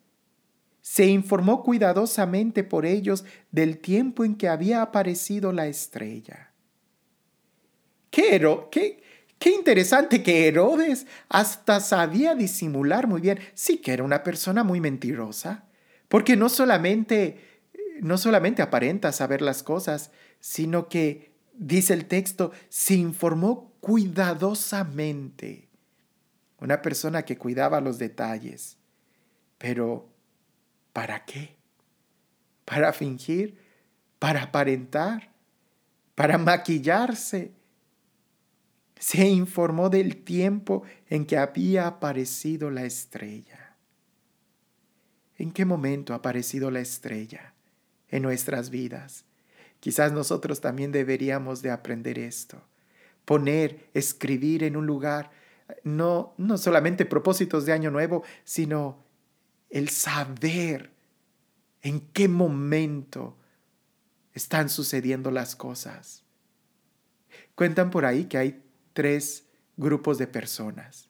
[0.81, 6.51] se informó cuidadosamente por ellos del tiempo en que había aparecido la estrella.
[8.09, 9.02] ¿Qué, qué,
[9.43, 13.39] Qué interesante que Herodes hasta sabía disimular muy bien.
[13.55, 15.65] Sí que era una persona muy mentirosa,
[16.07, 17.61] porque no solamente
[17.99, 25.67] no solamente aparenta saber las cosas, sino que dice el texto, se informó cuidadosamente.
[26.59, 28.77] Una persona que cuidaba los detalles.
[29.57, 30.07] Pero
[30.93, 31.57] ¿para qué?
[32.63, 33.59] ¿Para fingir?
[34.19, 35.33] ¿Para aparentar?
[36.15, 37.51] ¿Para maquillarse?
[39.03, 43.75] Se informó del tiempo en que había aparecido la estrella.
[45.37, 47.53] ¿En qué momento ha aparecido la estrella
[48.07, 49.25] en nuestras vidas?
[49.81, 52.63] Quizás nosotros también deberíamos de aprender esto.
[53.25, 55.31] Poner, escribir en un lugar,
[55.83, 59.03] no, no solamente propósitos de año nuevo, sino
[59.69, 60.91] el saber
[61.81, 63.35] en qué momento
[64.33, 66.23] están sucediendo las cosas.
[67.55, 68.62] Cuentan por ahí que hay
[68.93, 69.45] tres
[69.77, 71.09] grupos de personas.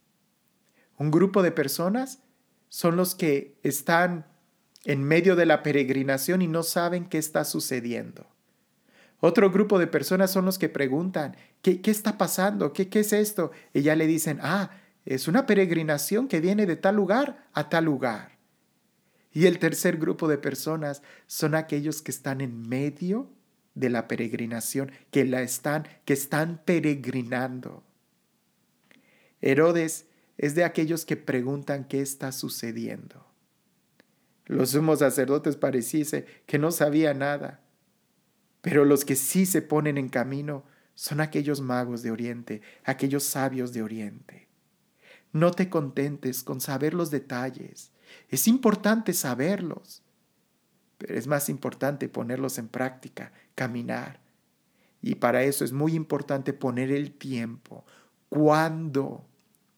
[0.97, 2.19] Un grupo de personas
[2.69, 4.25] son los que están
[4.85, 8.25] en medio de la peregrinación y no saben qué está sucediendo.
[9.19, 12.73] Otro grupo de personas son los que preguntan, ¿qué, qué está pasando?
[12.73, 13.51] ¿Qué, ¿Qué es esto?
[13.73, 14.71] Y ya le dicen, ah,
[15.05, 18.37] es una peregrinación que viene de tal lugar a tal lugar.
[19.31, 23.29] Y el tercer grupo de personas son aquellos que están en medio
[23.75, 27.83] de la peregrinación, que la están, que están peregrinando.
[29.41, 30.05] Herodes
[30.37, 33.25] es de aquellos que preguntan qué está sucediendo.
[34.45, 37.61] Los sumos sacerdotes pareciese que no sabía nada,
[38.61, 40.65] pero los que sí se ponen en camino
[40.95, 44.47] son aquellos magos de Oriente, aquellos sabios de Oriente.
[45.31, 47.91] No te contentes con saber los detalles,
[48.29, 50.03] es importante saberlos,
[50.97, 54.19] pero es más importante ponerlos en práctica, caminar.
[55.01, 57.85] Y para eso es muy importante poner el tiempo.
[58.29, 59.25] ¿Cuándo?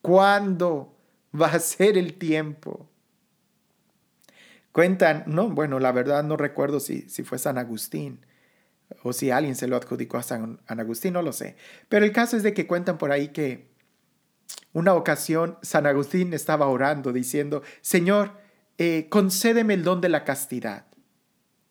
[0.02, 0.96] ¿Cuándo
[1.40, 2.90] va a ser el tiempo?
[4.72, 8.26] Cuentan, no, bueno, la verdad no recuerdo si, si fue San Agustín
[9.04, 11.56] o si alguien se lo adjudicó a San Agustín, no lo sé.
[11.90, 13.74] Pero el caso es de que cuentan por ahí que,
[14.74, 18.34] Una ocasión, San Agustín estaba orando diciendo, Señor,
[18.78, 20.86] eh, concédeme el don de la castidad.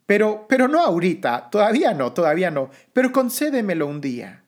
[0.06, 4.44] Pero, pero no ahorita, todavía no, todavía no, pero concédemelo un día.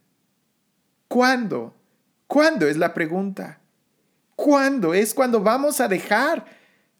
[1.08, 1.74] ¿Cuándo?
[2.26, 3.60] ¿Cuándo es la pregunta?
[4.34, 6.44] ¿Cuándo es cuando vamos a dejar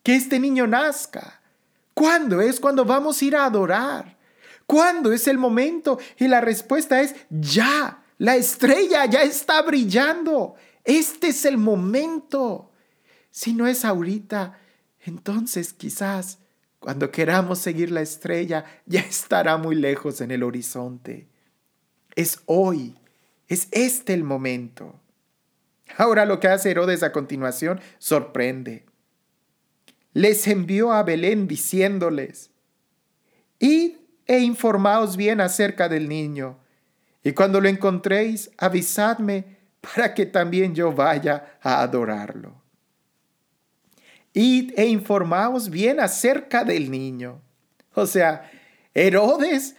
[0.02, 1.40] que este niño nazca?
[1.92, 4.16] ¿Cuándo es cuando vamos a ir a adorar?
[4.66, 5.98] ¿Cuándo es el momento?
[6.18, 8.02] Y la respuesta es ya.
[8.18, 10.54] La estrella ya está brillando.
[10.84, 12.70] Este es el momento.
[13.30, 14.58] Si no es ahorita,
[15.00, 16.38] entonces quizás
[16.86, 21.26] cuando queramos seguir la estrella ya estará muy lejos en el horizonte.
[22.14, 22.94] Es hoy,
[23.48, 24.94] es este el momento.
[25.98, 28.86] Ahora lo que hace Herodes a continuación sorprende.
[30.12, 32.52] Les envió a Belén diciéndoles,
[33.58, 36.60] Id e informaos bien acerca del niño,
[37.24, 42.62] y cuando lo encontréis, avisadme para que también yo vaya a adorarlo.
[44.36, 47.40] Id e informaos bien acerca del niño.
[47.94, 48.50] O sea,
[48.92, 49.76] Herodes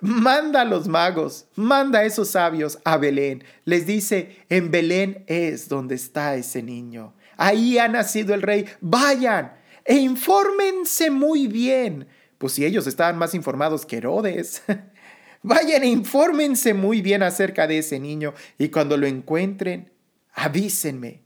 [0.00, 3.42] manda a los magos, manda a esos sabios a Belén.
[3.64, 7.14] Les dice, en Belén es donde está ese niño.
[7.36, 8.66] Ahí ha nacido el rey.
[8.80, 12.06] Vayan e infórmense muy bien.
[12.38, 14.62] Pues si ellos estaban más informados que Herodes.
[15.42, 19.90] Vayan e infórmense muy bien acerca de ese niño y cuando lo encuentren,
[20.32, 21.22] avísenme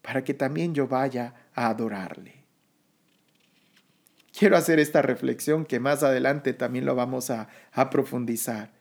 [0.00, 2.44] para que también yo vaya a adorarle.
[4.36, 7.48] Quiero hacer esta reflexión que más adelante también lo vamos a,
[7.90, 8.72] profundizar.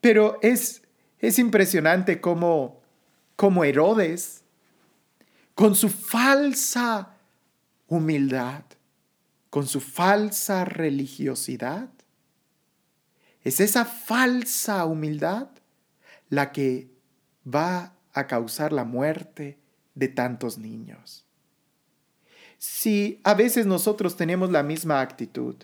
[0.00, 0.82] Pero es,
[1.18, 2.80] es impresionante cómo,
[3.34, 4.44] cómo Herodes,
[5.54, 7.16] con su falsa
[7.88, 8.62] humildad,
[9.50, 11.88] con su falsa religiosidad,
[13.42, 15.48] es esa falsa humildad
[16.28, 16.90] la que
[17.44, 19.58] va a causar la muerte
[19.94, 21.27] de tantos niños.
[22.58, 25.54] Si a veces nosotros tenemos la misma actitud,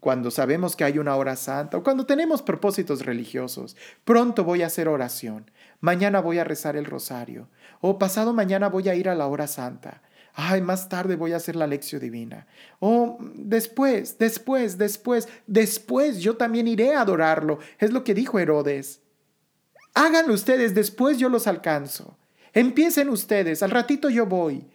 [0.00, 4.66] cuando sabemos que hay una hora santa o cuando tenemos propósitos religiosos, pronto voy a
[4.66, 5.50] hacer oración,
[5.80, 7.48] mañana voy a rezar el rosario
[7.80, 10.02] o pasado mañana voy a ir a la hora santa.
[10.34, 12.46] Ay, más tarde voy a hacer la lección divina.
[12.80, 17.58] O después, después, después, después yo también iré a adorarlo.
[17.78, 19.00] Es lo que dijo Herodes.
[19.94, 22.18] Háganlo ustedes, después yo los alcanzo.
[22.52, 24.66] Empiecen ustedes, al ratito yo voy.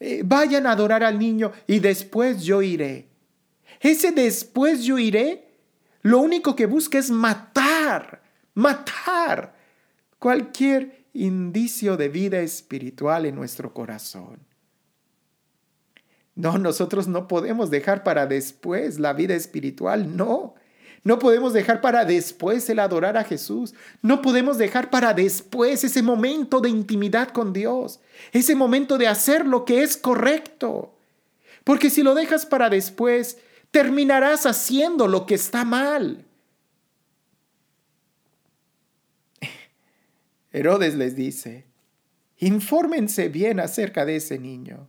[0.00, 3.08] Eh, vayan a adorar al niño y después yo iré.
[3.80, 5.44] Ese después yo iré,
[6.02, 8.22] lo único que busca es matar,
[8.54, 9.54] matar
[10.18, 14.40] cualquier indicio de vida espiritual en nuestro corazón.
[16.34, 20.54] No, nosotros no podemos dejar para después la vida espiritual, no.
[21.02, 23.74] No podemos dejar para después el adorar a Jesús.
[24.02, 28.00] No podemos dejar para después ese momento de intimidad con Dios,
[28.32, 30.94] ese momento de hacer lo que es correcto.
[31.64, 33.38] Porque si lo dejas para después,
[33.70, 36.26] terminarás haciendo lo que está mal.
[40.52, 41.64] Herodes les dice,
[42.38, 44.88] infórmense bien acerca de ese niño.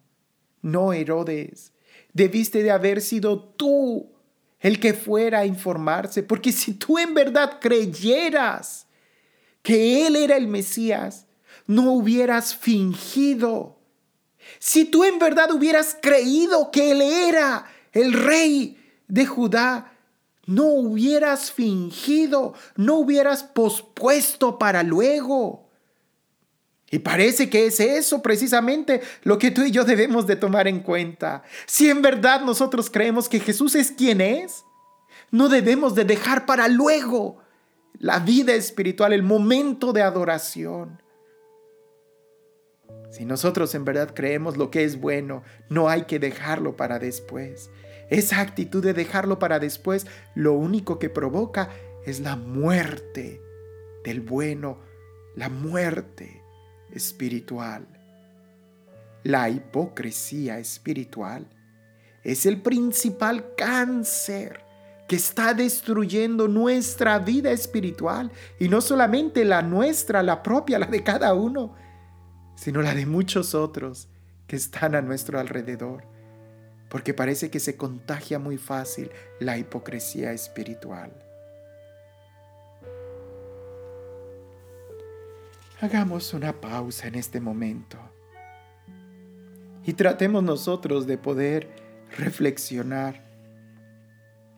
[0.62, 1.72] No, Herodes,
[2.12, 4.11] debiste de haber sido tú
[4.62, 8.86] el que fuera a informarse, porque si tú en verdad creyeras
[9.62, 11.26] que Él era el Mesías,
[11.68, 13.80] no hubieras fingido.
[14.60, 19.94] Si tú en verdad hubieras creído que Él era el rey de Judá,
[20.46, 25.71] no hubieras fingido, no hubieras pospuesto para luego.
[26.92, 30.82] Y parece que es eso precisamente lo que tú y yo debemos de tomar en
[30.82, 31.42] cuenta.
[31.66, 34.66] Si en verdad nosotros creemos que Jesús es quien es,
[35.32, 37.38] no debemos de dejar para luego
[37.98, 41.02] la vida espiritual, el momento de adoración.
[43.10, 47.70] Si nosotros en verdad creemos lo que es bueno, no hay que dejarlo para después.
[48.10, 51.70] Esa actitud de dejarlo para después, lo único que provoca
[52.06, 53.42] es la muerte
[54.04, 54.80] del bueno,
[55.36, 56.41] la muerte
[56.94, 57.88] espiritual.
[59.24, 61.48] La hipocresía espiritual
[62.24, 64.62] es el principal cáncer
[65.08, 71.04] que está destruyendo nuestra vida espiritual y no solamente la nuestra, la propia, la de
[71.04, 71.76] cada uno,
[72.56, 74.08] sino la de muchos otros
[74.48, 76.04] que están a nuestro alrededor,
[76.90, 81.12] porque parece que se contagia muy fácil la hipocresía espiritual.
[85.82, 87.98] Hagamos una pausa en este momento
[89.84, 91.70] y tratemos nosotros de poder
[92.18, 93.24] reflexionar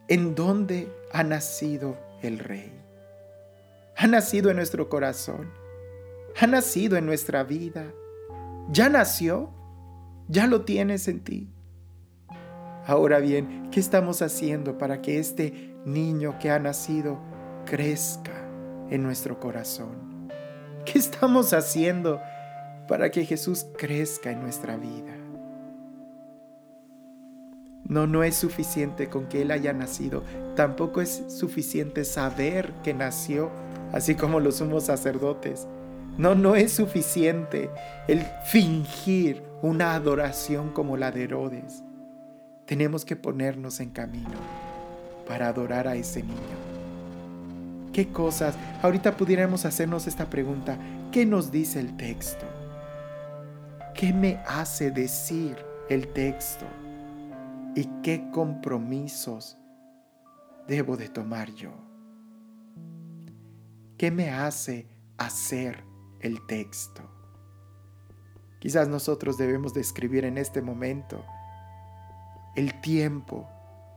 [0.10, 2.74] en dónde ha nacido el Rey.
[3.96, 5.50] Ha nacido en nuestro corazón,
[6.40, 7.86] ha nacido en nuestra vida,
[8.70, 9.50] ¿Ya nació?
[10.28, 11.50] ¿Ya lo tienes en ti?
[12.86, 17.20] Ahora bien, ¿qué estamos haciendo para que este niño que ha nacido
[17.66, 18.34] crezca
[18.90, 20.03] en nuestro corazón?
[20.86, 22.22] ¿Qué estamos haciendo
[22.88, 25.14] para que Jesús crezca en nuestra vida?
[27.86, 30.24] No, no es suficiente con que Él haya nacido.
[30.56, 33.52] Tampoco es suficiente saber que nació,
[33.92, 35.68] así como los sumos sacerdotes.
[36.18, 37.70] No, no es suficiente
[38.08, 41.84] el fingir una adoración como la de Herodes.
[42.66, 44.40] Tenemos que ponernos en camino
[45.28, 46.73] para adorar a ese niño.
[47.94, 48.56] ¿Qué cosas?
[48.82, 50.80] Ahorita pudiéramos hacernos esta pregunta.
[51.12, 52.48] ¿Qué nos dice el texto?
[53.94, 55.56] ¿Qué me hace decir
[55.90, 56.66] el texto?
[57.76, 59.60] ¿Y qué compromisos
[60.68, 61.72] debo de tomar yo?
[63.96, 64.88] ¿Qué me hace
[65.20, 65.84] hacer
[66.20, 67.04] el texto?
[68.60, 71.24] Quizás nosotros debemos describir en este momento
[72.56, 73.48] el tiempo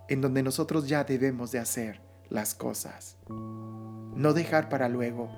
[0.08, 3.16] en donde nosotros ya debemos de hacer las cosas.
[3.28, 5.30] No dejar para luego,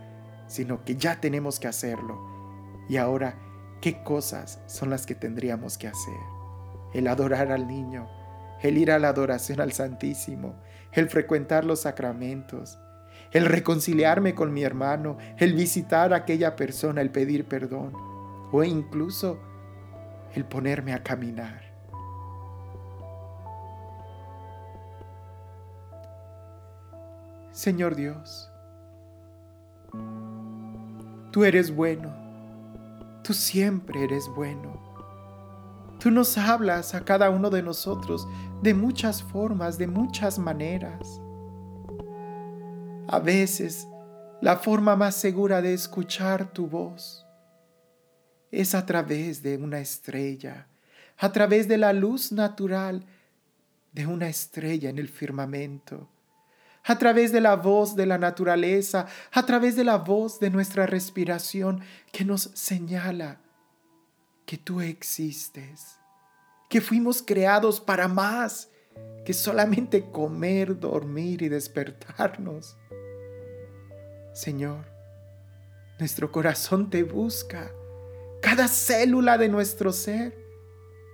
[0.46, 2.18] sino que ya tenemos que hacerlo.
[2.88, 3.38] Y ahora,
[3.80, 6.18] ¿qué cosas son las que tendríamos que hacer?
[6.94, 8.08] El adorar al niño,
[8.62, 10.54] el ir a la adoración al Santísimo,
[10.92, 12.78] el frecuentar los sacramentos,
[13.32, 17.92] el reconciliarme con mi hermano, el visitar a aquella persona, el pedir perdón,
[18.50, 19.38] o incluso
[20.34, 21.67] el ponerme a caminar.
[27.58, 28.48] Señor Dios,
[31.32, 32.14] tú eres bueno,
[33.24, 34.80] tú siempre eres bueno.
[35.98, 38.28] Tú nos hablas a cada uno de nosotros
[38.62, 41.20] de muchas formas, de muchas maneras.
[43.08, 43.88] A veces,
[44.40, 47.26] la forma más segura de escuchar tu voz
[48.52, 50.68] es a través de una estrella,
[51.16, 53.04] a través de la luz natural
[53.90, 56.08] de una estrella en el firmamento
[56.84, 60.86] a través de la voz de la naturaleza, a través de la voz de nuestra
[60.86, 63.40] respiración que nos señala
[64.46, 65.98] que tú existes,
[66.70, 68.70] que fuimos creados para más
[69.24, 72.76] que solamente comer, dormir y despertarnos.
[74.32, 74.86] Señor,
[75.98, 77.70] nuestro corazón te busca,
[78.40, 80.34] cada célula de nuestro ser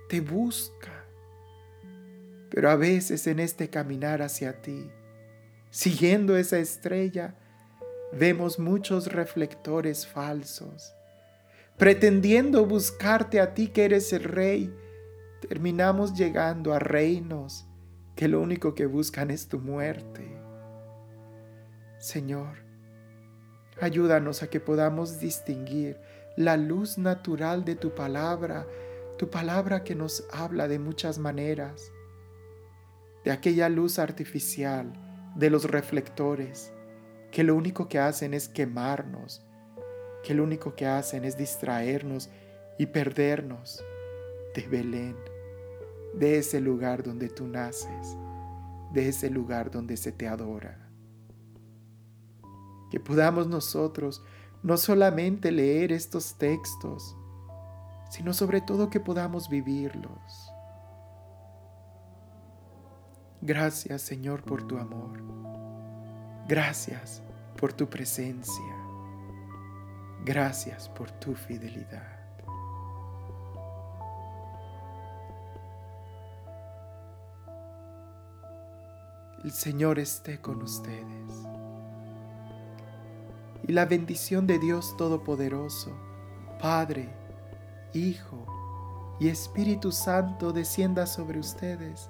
[0.07, 1.05] te busca.
[2.49, 4.89] Pero a veces en este caminar hacia ti,
[5.75, 7.35] Siguiendo esa estrella,
[8.13, 10.95] vemos muchos reflectores falsos.
[11.77, 14.73] Pretendiendo buscarte a ti que eres el rey,
[15.41, 17.67] terminamos llegando a reinos
[18.15, 20.39] que lo único que buscan es tu muerte.
[21.99, 22.55] Señor,
[23.81, 25.97] ayúdanos a que podamos distinguir
[26.37, 28.65] la luz natural de tu palabra,
[29.17, 31.91] tu palabra que nos habla de muchas maneras,
[33.25, 35.01] de aquella luz artificial
[35.35, 36.73] de los reflectores,
[37.31, 39.45] que lo único que hacen es quemarnos,
[40.23, 42.29] que lo único que hacen es distraernos
[42.79, 43.83] y perdernos
[44.55, 45.15] de Belén,
[46.13, 48.17] de ese lugar donde tú naces,
[48.93, 50.89] de ese lugar donde se te adora.
[52.89, 54.23] Que podamos nosotros
[54.63, 57.17] no solamente leer estos textos,
[58.09, 60.44] sino sobre todo que podamos vivirlos
[63.45, 65.19] Gracias Señor por tu amor.
[66.47, 67.21] Gracias
[67.55, 68.75] por tu presencia.
[70.23, 72.07] Gracias por tu fidelidad.
[79.43, 81.31] El Señor esté con ustedes.
[83.67, 85.95] Y la bendición de Dios Todopoderoso,
[86.59, 87.09] Padre,
[87.93, 88.43] Hijo
[89.19, 92.09] y Espíritu Santo descienda sobre ustedes